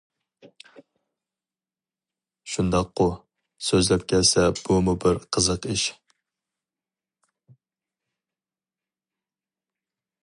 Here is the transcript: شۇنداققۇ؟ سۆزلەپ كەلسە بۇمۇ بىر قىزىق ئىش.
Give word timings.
شۇنداققۇ؟ 2.53 3.07
سۆزلەپ 3.67 4.07
كەلسە 4.13 4.47
بۇمۇ 4.61 4.97
بىر 5.05 5.21
قىزىق 5.37 5.69
ئىش. 5.75 5.87